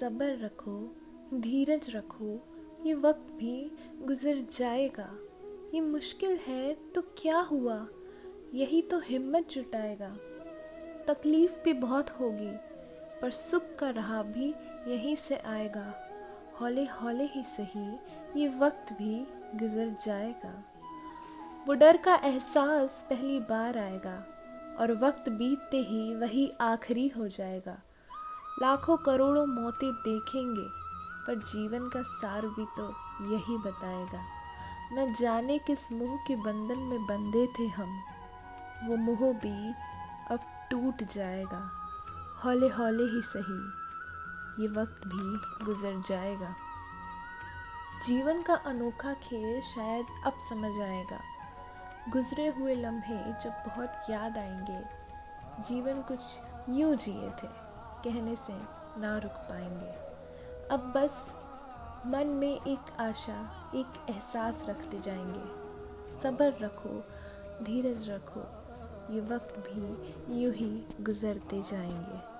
सब्र 0.00 0.38
रखो, 0.44 0.96
धीरज 1.34 1.90
रखो, 1.90 2.40
ये 2.86 2.94
वक्त 2.94 3.32
भी 3.32 3.70
गुजर 4.02 4.36
जाएगा। 4.58 5.08
ये 5.74 5.80
मुश्किल 5.80 6.36
है 6.36 6.74
तो 6.74 7.00
क्या 7.00 7.38
हुआ? 7.40 7.86
यही 8.54 8.82
तो 8.82 8.98
हिम्मत 8.98 9.48
जुटाएगा। 9.50 10.08
तकलीफ़ 11.08 11.62
भी 11.64 11.72
बहुत 11.72 12.10
होगी, 12.10 12.52
पर 13.22 13.30
सुख 13.30 13.74
का 13.78 13.90
राह 13.90 14.22
भी 14.22 14.54
यहीं 14.88 15.16
से 15.16 15.36
आएगा। 15.36 15.94
हौले 16.60 16.84
हौले 16.84 17.24
ही 17.24 17.42
सही, 17.42 17.88
ये 18.40 18.48
वक्त 18.48 18.92
भी 18.92 19.26
गुजर 19.54 19.96
जाएगा। 20.06 20.64
वो 21.68 21.74
डर 21.74 21.96
का 21.96 22.14
एहसास 22.14 23.06
पहली 23.10 23.40
बार 23.40 23.78
आएगा, 23.78 24.24
और 24.80 24.92
वक्त 24.92 25.28
बीतते 25.28 25.76
ही 25.76 26.14
वही 26.14 26.52
आखिरी 26.60 27.08
हो 27.08 27.28
जाएगा। 27.28 27.80
लाखों 28.62 28.96
करोड़ों 28.96 29.46
मौतें 29.46 29.92
देखेंगे, 29.94 30.66
पर 31.26 31.34
जीवन 31.44 31.88
का 31.88 32.02
सार 32.02 32.46
भी 32.46 32.64
तो 32.76 32.88
यही 33.32 33.56
बताएगा। 33.58 34.22
न 34.92 35.12
जाने 35.14 35.58
किस 35.58 35.90
मुँह 35.92 36.16
के 36.26 36.36
बंधन 36.36 36.78
में 36.78 37.06
बंधे 37.06 37.46
थे 37.58 37.66
हम। 37.68 37.98
वो 38.84 38.96
मुँह 38.96 39.32
भी 39.32 39.74
अब 40.30 40.40
टूट 40.70 41.02
जाएगा। 41.12 41.60
हौले 42.44 42.68
हौले 42.68 43.04
ही 43.04 43.22
सही, 43.24 43.58
ये 44.62 44.68
वक्त 44.72 45.06
भी 45.06 45.64
गुजर 45.64 46.00
जाएगा। 46.08 46.54
जीवन 48.06 48.42
का 48.42 48.54
अनोखा 48.54 49.12
खेल 49.12 49.60
शायद 49.60 50.06
अब 50.26 50.38
समझ 50.48 50.72
आएगा। 50.80 51.20
गुजरे 52.08 52.48
हुए 52.48 52.74
लम्हे 52.74 53.22
जब 53.40 53.62
बहुत 53.66 54.10
याद 54.10 54.38
आएँगे, 54.38 54.82
जीवन 55.62 56.02
कुछ 56.02 56.20
यूँ 56.70 56.94
जिए 56.96 57.30
थे। 57.42 57.67
कहने 58.04 58.36
से 58.36 58.52
ना 59.00 59.18
रुक 59.18 59.32
पाएँगे। 59.32 59.92
अब 60.70 60.92
बस 60.96 61.34
मन 62.06 62.26
में 62.26 62.60
एक 62.66 63.00
आशा, 63.00 63.70
एक 63.74 63.86
एहसास 64.10 64.64
रखते 64.68 64.98
जाएँगे। 64.98 66.20
सब्र 66.20 66.54
रखो, 66.60 67.04
धीरज 67.64 68.08
रखो, 68.10 68.40
ये 69.14 69.20
वक्त 69.20 69.58
भी 69.58 70.42
यूँ 70.42 70.52
ही 70.54 70.84
गुज़रते 71.00 71.62
जाएँगे। 71.62 72.37